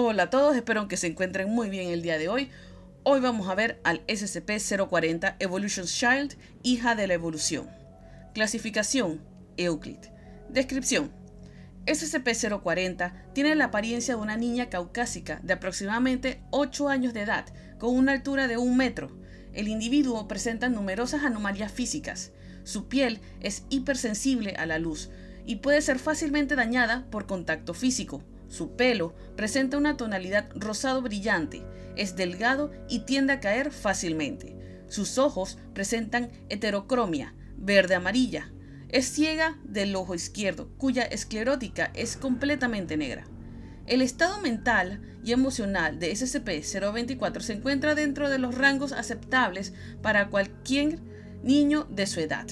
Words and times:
Hola 0.00 0.22
a 0.22 0.30
todos, 0.30 0.54
espero 0.54 0.86
que 0.86 0.96
se 0.96 1.08
encuentren 1.08 1.50
muy 1.50 1.68
bien 1.70 1.90
el 1.90 2.02
día 2.02 2.18
de 2.18 2.28
hoy. 2.28 2.50
Hoy 3.02 3.18
vamos 3.18 3.48
a 3.48 3.56
ver 3.56 3.80
al 3.82 4.06
SCP-040 4.06 5.34
Evolution 5.40 5.86
Child, 5.86 6.36
hija 6.62 6.94
de 6.94 7.08
la 7.08 7.14
evolución. 7.14 7.68
Clasificación, 8.32 9.20
Euclid. 9.56 9.98
Descripción. 10.50 11.10
SCP-040 11.86 13.12
tiene 13.32 13.56
la 13.56 13.64
apariencia 13.64 14.14
de 14.14 14.20
una 14.20 14.36
niña 14.36 14.68
caucásica 14.68 15.40
de 15.42 15.54
aproximadamente 15.54 16.42
8 16.52 16.88
años 16.88 17.12
de 17.12 17.22
edad, 17.22 17.46
con 17.80 17.92
una 17.96 18.12
altura 18.12 18.46
de 18.46 18.56
1 18.56 18.72
metro. 18.76 19.10
El 19.52 19.66
individuo 19.66 20.28
presenta 20.28 20.68
numerosas 20.68 21.24
anomalías 21.24 21.72
físicas. 21.72 22.30
Su 22.62 22.86
piel 22.86 23.18
es 23.40 23.64
hipersensible 23.68 24.52
a 24.52 24.64
la 24.64 24.78
luz 24.78 25.10
y 25.44 25.56
puede 25.56 25.82
ser 25.82 25.98
fácilmente 25.98 26.54
dañada 26.54 27.04
por 27.10 27.26
contacto 27.26 27.74
físico. 27.74 28.22
Su 28.48 28.76
pelo 28.76 29.14
presenta 29.36 29.76
una 29.76 29.96
tonalidad 29.96 30.48
rosado 30.54 31.02
brillante, 31.02 31.62
es 31.96 32.16
delgado 32.16 32.70
y 32.88 33.00
tiende 33.00 33.34
a 33.34 33.40
caer 33.40 33.70
fácilmente. 33.70 34.56
Sus 34.88 35.18
ojos 35.18 35.58
presentan 35.74 36.30
heterocromia, 36.48 37.34
verde-amarilla. 37.58 38.50
Es 38.88 39.06
ciega 39.06 39.58
del 39.64 39.94
ojo 39.96 40.14
izquierdo, 40.14 40.70
cuya 40.78 41.02
esclerótica 41.02 41.90
es 41.94 42.16
completamente 42.16 42.96
negra. 42.96 43.26
El 43.86 44.00
estado 44.00 44.40
mental 44.40 45.00
y 45.24 45.32
emocional 45.32 45.98
de 45.98 46.12
SCP-024 46.12 47.40
se 47.40 47.54
encuentra 47.54 47.94
dentro 47.94 48.30
de 48.30 48.38
los 48.38 48.54
rangos 48.54 48.92
aceptables 48.92 49.74
para 50.02 50.28
cualquier 50.28 51.00
niño 51.42 51.86
de 51.90 52.06
su 52.06 52.20
edad, 52.20 52.46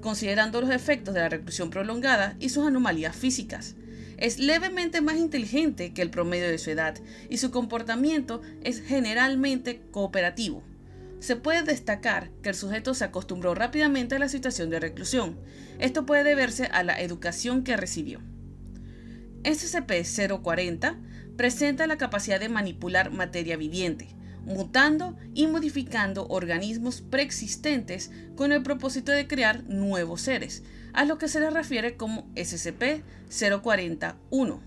considerando 0.00 0.60
los 0.60 0.70
efectos 0.70 1.14
de 1.14 1.20
la 1.20 1.28
reclusión 1.28 1.70
prolongada 1.70 2.36
y 2.40 2.48
sus 2.48 2.66
anomalías 2.66 3.14
físicas. 3.14 3.76
Es 4.16 4.38
levemente 4.38 5.00
más 5.00 5.16
inteligente 5.16 5.92
que 5.92 6.02
el 6.02 6.10
promedio 6.10 6.48
de 6.48 6.58
su 6.58 6.70
edad 6.70 6.96
y 7.28 7.36
su 7.36 7.50
comportamiento 7.50 8.40
es 8.62 8.80
generalmente 8.80 9.82
cooperativo. 9.90 10.62
Se 11.18 11.36
puede 11.36 11.62
destacar 11.62 12.30
que 12.42 12.50
el 12.50 12.54
sujeto 12.54 12.94
se 12.94 13.04
acostumbró 13.04 13.54
rápidamente 13.54 14.16
a 14.16 14.18
la 14.18 14.28
situación 14.28 14.70
de 14.70 14.80
reclusión. 14.80 15.38
Esto 15.78 16.06
puede 16.06 16.24
deberse 16.24 16.66
a 16.66 16.82
la 16.82 17.00
educación 17.00 17.62
que 17.62 17.76
recibió. 17.76 18.20
SCP-040 19.42 20.96
presenta 21.36 21.86
la 21.86 21.98
capacidad 21.98 22.40
de 22.40 22.48
manipular 22.48 23.10
materia 23.10 23.56
viviente, 23.56 24.08
mutando 24.46 25.14
y 25.34 25.46
modificando 25.48 26.26
organismos 26.28 27.02
preexistentes 27.02 28.10
con 28.36 28.52
el 28.52 28.62
propósito 28.62 29.12
de 29.12 29.26
crear 29.26 29.64
nuevos 29.64 30.22
seres, 30.22 30.62
a 30.94 31.04
lo 31.04 31.18
que 31.18 31.28
se 31.28 31.40
le 31.40 31.50
refiere 31.50 31.96
como 31.96 32.32
SCP-041. 32.34 34.60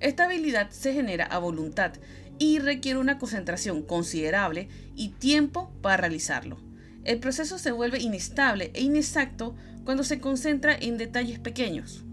Esta 0.00 0.24
habilidad 0.24 0.70
se 0.70 0.94
genera 0.94 1.26
a 1.26 1.38
voluntad 1.38 1.92
y 2.38 2.58
requiere 2.60 2.98
una 2.98 3.18
concentración 3.18 3.82
considerable 3.82 4.68
y 4.96 5.10
tiempo 5.10 5.70
para 5.82 5.98
realizarlo. 5.98 6.58
El 7.04 7.20
proceso 7.20 7.58
se 7.58 7.72
vuelve 7.72 8.00
inestable 8.00 8.70
e 8.74 8.80
inexacto 8.82 9.54
cuando 9.84 10.02
se 10.04 10.20
concentra 10.20 10.74
en 10.74 10.96
detalles 10.98 11.38
pequeños. 11.38 12.04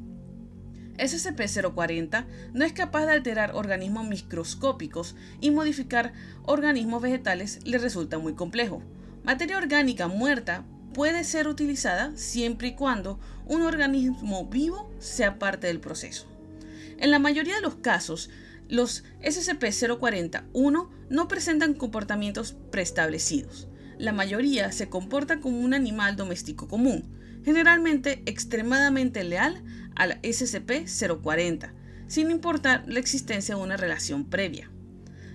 SCP-040 0.97 2.25
no 2.53 2.65
es 2.65 2.73
capaz 2.73 3.05
de 3.05 3.13
alterar 3.13 3.51
organismos 3.55 4.07
microscópicos 4.07 5.15
y 5.41 5.51
modificar 5.51 6.13
organismos 6.43 7.01
vegetales 7.01 7.59
le 7.65 7.77
resulta 7.77 8.17
muy 8.17 8.33
complejo. 8.33 8.81
Materia 9.23 9.57
orgánica 9.57 10.07
muerta 10.07 10.63
puede 10.93 11.23
ser 11.23 11.47
utilizada 11.47 12.11
siempre 12.15 12.69
y 12.69 12.75
cuando 12.75 13.19
un 13.45 13.61
organismo 13.63 14.47
vivo 14.47 14.89
sea 14.99 15.39
parte 15.39 15.67
del 15.67 15.79
proceso. 15.79 16.27
En 16.97 17.11
la 17.11 17.19
mayoría 17.19 17.55
de 17.55 17.61
los 17.61 17.75
casos, 17.75 18.29
los 18.69 19.03
SCP-041 19.21 20.89
no 21.09 21.27
presentan 21.27 21.73
comportamientos 21.73 22.55
preestablecidos. 22.71 23.67
La 23.97 24.13
mayoría 24.13 24.71
se 24.71 24.89
comporta 24.89 25.39
como 25.39 25.59
un 25.59 25.73
animal 25.73 26.15
doméstico 26.15 26.67
común, 26.67 27.03
generalmente 27.43 28.23
extremadamente 28.25 29.23
leal 29.23 29.63
al 29.95 30.21
SCP-040, 30.21 31.71
sin 32.07 32.31
importar 32.31 32.83
la 32.87 32.99
existencia 32.99 33.55
de 33.55 33.61
una 33.61 33.77
relación 33.77 34.25
previa. 34.25 34.69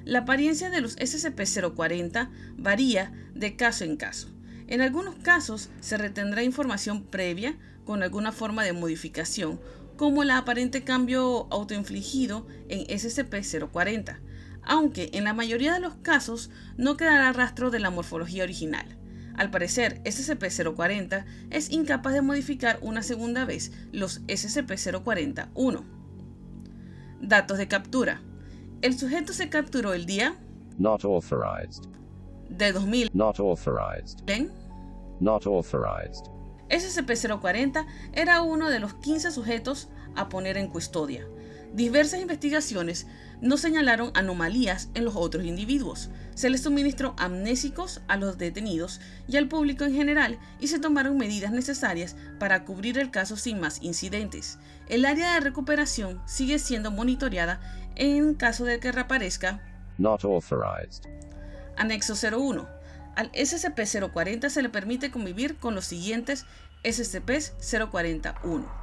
La 0.04 0.20
apariencia 0.20 0.70
de 0.70 0.80
los 0.80 0.96
SCP-040 0.96 2.30
varía 2.56 3.12
de 3.34 3.56
caso 3.56 3.84
en 3.84 3.96
caso. 3.96 4.28
En 4.66 4.80
algunos 4.80 5.16
casos 5.16 5.68
se 5.80 5.98
retendrá 5.98 6.42
información 6.42 7.04
previa 7.04 7.58
con 7.84 8.02
alguna 8.02 8.32
forma 8.32 8.62
de 8.64 8.72
modificación, 8.72 9.60
como 9.96 10.22
el 10.22 10.30
aparente 10.30 10.84
cambio 10.84 11.46
autoinfligido 11.50 12.46
en 12.68 12.86
SCP-040, 12.86 14.20
aunque 14.62 15.10
en 15.12 15.24
la 15.24 15.34
mayoría 15.34 15.74
de 15.74 15.80
los 15.80 15.96
casos 15.96 16.50
no 16.76 16.96
quedará 16.96 17.32
rastro 17.32 17.70
de 17.70 17.80
la 17.80 17.90
morfología 17.90 18.44
original. 18.44 18.99
Al 19.40 19.50
parecer, 19.50 20.02
SCP-040 20.04 21.24
es 21.48 21.70
incapaz 21.70 22.12
de 22.12 22.20
modificar 22.20 22.78
una 22.82 23.02
segunda 23.02 23.46
vez 23.46 23.72
los 23.90 24.20
SCP-040-1. 24.26 25.82
Datos 27.22 27.56
de 27.56 27.66
captura. 27.66 28.20
El 28.82 28.98
sujeto 28.98 29.32
se 29.32 29.48
capturó 29.48 29.94
el 29.94 30.04
día 30.04 30.36
Not 30.76 31.06
authorized. 31.06 31.84
de 32.50 32.70
2000 32.70 33.08
Not 33.14 33.40
authorized. 33.40 34.18
en 34.28 34.52
Not 35.20 35.46
authorized. 35.46 36.26
SCP-040 36.68 37.86
era 38.12 38.42
uno 38.42 38.68
de 38.68 38.78
los 38.78 38.92
15 38.92 39.30
sujetos 39.30 39.88
a 40.16 40.28
poner 40.28 40.58
en 40.58 40.68
custodia. 40.68 41.26
Diversas 41.72 42.20
investigaciones 42.20 43.06
no 43.40 43.56
señalaron 43.56 44.10
anomalías 44.14 44.88
en 44.94 45.04
los 45.04 45.14
otros 45.16 45.44
individuos. 45.44 46.10
Se 46.34 46.50
les 46.50 46.62
suministró 46.62 47.14
amnésicos 47.16 48.02
a 48.08 48.16
los 48.16 48.38
detenidos 48.38 49.00
y 49.28 49.36
al 49.36 49.48
público 49.48 49.84
en 49.84 49.94
general 49.94 50.38
y 50.58 50.66
se 50.66 50.80
tomaron 50.80 51.16
medidas 51.16 51.52
necesarias 51.52 52.16
para 52.38 52.64
cubrir 52.64 52.98
el 52.98 53.10
caso 53.10 53.36
sin 53.36 53.60
más 53.60 53.82
incidentes. 53.82 54.58
El 54.88 55.04
área 55.04 55.34
de 55.34 55.40
recuperación 55.40 56.20
sigue 56.26 56.58
siendo 56.58 56.90
monitoreada 56.90 57.60
en 57.94 58.34
caso 58.34 58.64
de 58.64 58.80
que 58.80 58.92
reaparezca 58.92 59.60
Not 60.00 60.24
authorized. 60.24 61.04
Anexo 61.76 62.14
01. 62.14 62.66
Al 63.16 63.30
SCP-040 63.32 64.48
se 64.48 64.62
le 64.62 64.70
permite 64.70 65.10
convivir 65.10 65.56
con 65.56 65.74
los 65.74 65.84
siguientes 65.84 66.46
SCP-041. 66.84 68.79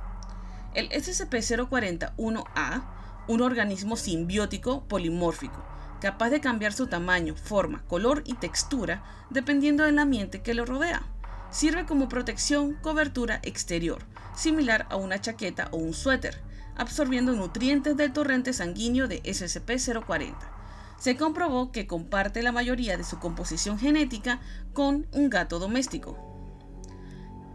El 0.74 0.90
SCP-041-A, 0.90 2.84
un 3.28 3.42
organismo 3.42 3.96
simbiótico 3.98 4.88
polimórfico, 4.88 5.64
capaz 6.02 6.30
de 6.30 6.42
cambiar 6.42 6.74
su 6.74 6.88
tamaño, 6.88 7.36
forma, 7.36 7.84
color 7.88 8.24
y 8.26 8.36
textura 8.36 9.04
dependiendo 9.30 9.84
del 9.84 10.00
ambiente 10.00 10.42
que 10.42 10.54
lo 10.54 10.66
rodea. 10.66 11.04
Sirve 11.50 11.86
como 11.86 12.10
protección, 12.10 12.76
cobertura 12.76 13.40
exterior, 13.44 14.00
similar 14.36 14.86
a 14.90 14.98
una 14.98 15.20
chaqueta 15.20 15.70
o 15.72 15.78
un 15.78 15.94
suéter, 15.94 16.42
absorbiendo 16.76 17.34
nutrientes 17.34 17.98
del 17.98 18.14
torrente 18.14 18.54
sanguíneo 18.54 19.08
de 19.08 19.24
SCP-040 19.24 20.58
se 20.98 21.16
comprobó 21.16 21.72
que 21.72 21.88
comparte 21.88 22.42
la 22.42 22.52
mayoría 22.52 22.98
de 22.98 23.04
su 23.04 23.20
composición 23.20 23.78
genética 23.80 24.40
con 24.74 25.08
un 25.14 25.30
gato 25.30 25.60
doméstico. 25.60 26.18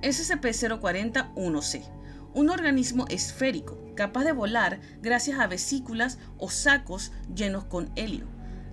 SCP-040-1C, 0.03 1.85
un 2.35 2.51
organismo 2.51 3.07
esférico 3.09 3.79
capaz 3.95 4.25
de 4.25 4.33
volar 4.33 4.81
gracias 5.01 5.39
a 5.39 5.47
vesículas 5.47 6.19
o 6.39 6.51
sacos 6.51 7.13
llenos 7.35 7.65
con 7.65 7.91
helio. 7.97 8.27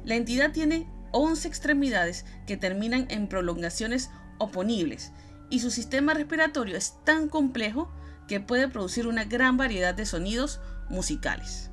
La 0.05 0.15
entidad 0.15 0.51
tiene 0.51 0.87
11 1.11 1.47
extremidades 1.47 2.25
que 2.47 2.57
terminan 2.57 3.07
en 3.09 3.27
prolongaciones 3.27 4.09
oponibles 4.37 5.11
y 5.49 5.59
su 5.59 5.71
sistema 5.71 6.13
respiratorio 6.13 6.77
es 6.77 6.95
tan 7.03 7.27
complejo 7.27 7.91
que 8.27 8.39
puede 8.39 8.67
producir 8.67 9.07
una 9.07 9.25
gran 9.25 9.57
variedad 9.57 9.93
de 9.93 10.05
sonidos 10.05 10.61
musicales. 10.89 11.71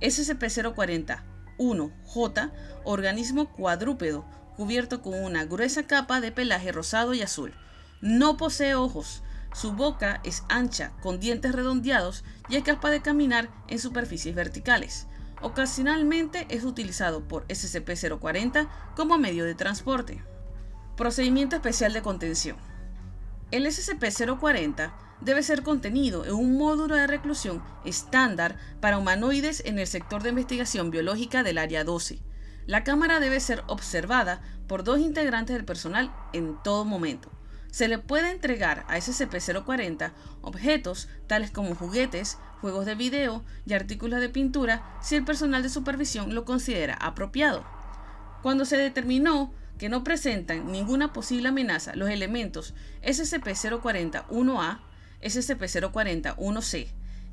SCP-040 0.00 1.32
1J, 1.58 2.52
organismo 2.84 3.52
cuadrúpedo, 3.52 4.24
cubierto 4.56 5.02
con 5.02 5.14
una 5.14 5.44
gruesa 5.44 5.84
capa 5.84 6.20
de 6.20 6.32
pelaje 6.32 6.72
rosado 6.72 7.14
y 7.14 7.22
azul. 7.22 7.54
No 8.00 8.36
posee 8.36 8.74
ojos. 8.74 9.22
Su 9.52 9.72
boca 9.72 10.20
es 10.24 10.44
ancha, 10.48 10.92
con 11.02 11.20
dientes 11.20 11.52
redondeados 11.52 12.24
y 12.48 12.56
es 12.56 12.62
capaz 12.62 12.90
de 12.90 13.02
caminar 13.02 13.50
en 13.68 13.78
superficies 13.78 14.34
verticales. 14.34 15.06
Ocasionalmente 15.42 16.46
es 16.48 16.64
utilizado 16.64 17.26
por 17.26 17.46
SCP-040 17.48 18.68
como 18.96 19.18
medio 19.18 19.44
de 19.44 19.54
transporte. 19.54 20.24
Procedimiento 20.96 21.56
especial 21.56 21.92
de 21.92 22.02
contención. 22.02 22.56
El 23.50 23.66
SCP-040 23.66 24.92
debe 25.20 25.42
ser 25.42 25.62
contenido 25.62 26.24
en 26.24 26.32
un 26.32 26.56
módulo 26.56 26.94
de 26.94 27.06
reclusión 27.06 27.62
estándar 27.84 28.56
para 28.80 28.98
humanoides 28.98 29.62
en 29.66 29.78
el 29.78 29.86
sector 29.86 30.22
de 30.22 30.30
investigación 30.30 30.90
biológica 30.90 31.42
del 31.42 31.58
Área 31.58 31.84
12. 31.84 32.20
La 32.66 32.84
cámara 32.84 33.20
debe 33.20 33.40
ser 33.40 33.62
observada 33.66 34.40
por 34.66 34.84
dos 34.84 35.00
integrantes 35.00 35.54
del 35.56 35.64
personal 35.64 36.14
en 36.32 36.56
todo 36.62 36.84
momento. 36.84 37.30
Se 37.72 37.88
le 37.88 37.98
puede 37.98 38.30
entregar 38.30 38.84
a 38.86 38.98
SCP-040 38.98 40.12
objetos 40.42 41.08
tales 41.26 41.50
como 41.50 41.74
juguetes, 41.74 42.36
juegos 42.60 42.84
de 42.84 42.94
video 42.94 43.42
y 43.64 43.72
artículos 43.72 44.20
de 44.20 44.28
pintura 44.28 44.98
si 45.00 45.16
el 45.16 45.24
personal 45.24 45.62
de 45.62 45.70
supervisión 45.70 46.34
lo 46.34 46.44
considera 46.44 46.94
apropiado. 46.94 47.64
Cuando 48.42 48.66
se 48.66 48.76
determinó 48.76 49.54
que 49.78 49.88
no 49.88 50.04
presentan 50.04 50.70
ninguna 50.70 51.14
posible 51.14 51.48
amenaza 51.48 51.96
los 51.96 52.10
elementos 52.10 52.74
SCP-040-1A, 53.04 54.80
SCP-040-1C 55.22 56.88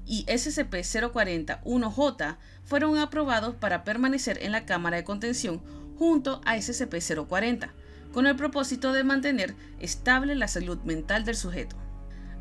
y 0.05 0.25
SCP-040-1J 0.25 2.37
fueron 2.63 2.97
aprobados 2.97 3.55
para 3.55 3.83
permanecer 3.83 4.41
en 4.41 4.53
la 4.53 4.65
cámara 4.65 4.95
de 4.95 5.03
contención 5.03 5.61
junto 5.97 6.39
a 6.45 6.55
SCP-040, 6.55 7.71
con 8.13 8.27
el 8.27 8.35
propósito 8.35 8.93
de 8.93 9.03
mantener 9.03 9.55
estable 9.79 10.35
la 10.35 10.47
salud 10.47 10.79
mental 10.79 11.25
del 11.25 11.35
sujeto. 11.35 11.75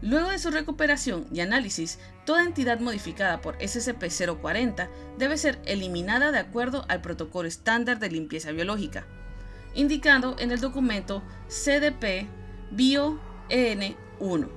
Luego 0.00 0.30
de 0.30 0.38
su 0.38 0.50
recuperación 0.50 1.26
y 1.32 1.40
análisis, 1.40 1.98
toda 2.24 2.44
entidad 2.44 2.78
modificada 2.78 3.40
por 3.40 3.58
SCP-040 3.58 4.88
debe 5.18 5.36
ser 5.36 5.58
eliminada 5.64 6.30
de 6.30 6.38
acuerdo 6.38 6.84
al 6.88 7.00
protocolo 7.00 7.48
estándar 7.48 7.98
de 7.98 8.10
limpieza 8.10 8.52
biológica, 8.52 9.06
indicado 9.74 10.36
en 10.38 10.52
el 10.52 10.60
documento 10.60 11.22
CDP 11.48 12.28
Bio 12.70 13.18
EN1. 13.48 14.48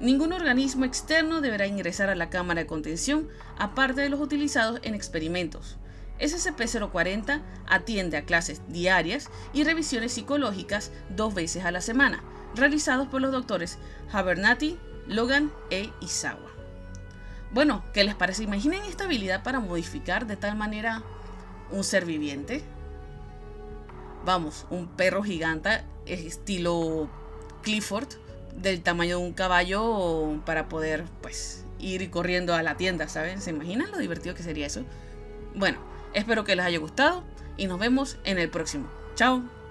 Ningún 0.00 0.32
organismo 0.32 0.84
externo 0.84 1.40
deberá 1.40 1.66
ingresar 1.66 2.08
a 2.08 2.14
la 2.14 2.30
cámara 2.30 2.60
de 2.60 2.66
contención 2.66 3.28
aparte 3.58 4.00
de 4.00 4.08
los 4.08 4.20
utilizados 4.20 4.80
en 4.82 4.94
experimentos. 4.94 5.76
SCP-040 6.20 7.42
atiende 7.66 8.16
a 8.16 8.24
clases 8.24 8.60
diarias 8.68 9.30
y 9.52 9.64
revisiones 9.64 10.12
psicológicas 10.12 10.90
dos 11.14 11.34
veces 11.34 11.64
a 11.64 11.70
la 11.70 11.80
semana, 11.80 12.22
realizados 12.54 13.08
por 13.08 13.20
los 13.20 13.32
doctores 13.32 13.78
Habernati, 14.12 14.78
Logan 15.06 15.52
e 15.70 15.90
Isawa. 16.00 16.50
Bueno, 17.50 17.82
¿qué 17.94 18.04
les 18.04 18.14
parece? 18.14 18.42
Imaginen 18.42 18.84
esta 18.84 19.04
habilidad 19.04 19.42
para 19.42 19.60
modificar 19.60 20.26
de 20.26 20.36
tal 20.36 20.56
manera 20.56 21.02
un 21.70 21.82
ser 21.82 22.04
viviente. 22.04 22.62
Vamos, 24.24 24.66
un 24.70 24.88
perro 24.88 25.22
gigante 25.22 25.82
estilo 26.04 27.08
Clifford, 27.62 28.08
del 28.54 28.82
tamaño 28.82 29.18
de 29.18 29.24
un 29.24 29.32
caballo 29.32 30.40
para 30.44 30.68
poder 30.68 31.04
pues 31.22 31.64
ir 31.78 32.10
corriendo 32.10 32.54
a 32.54 32.62
la 32.62 32.76
tienda, 32.76 33.08
¿saben? 33.08 33.40
¿Se 33.40 33.50
imaginan 33.50 33.90
lo 33.90 33.98
divertido 33.98 34.34
que 34.34 34.42
sería 34.42 34.66
eso? 34.66 34.82
Bueno, 35.54 35.78
espero 36.18 36.44
que 36.44 36.56
les 36.56 36.66
haya 36.66 36.78
gustado 36.78 37.24
y 37.56 37.66
nos 37.66 37.78
vemos 37.78 38.18
en 38.24 38.38
el 38.38 38.50
próximo. 38.50 38.88
Chao. 39.14 39.57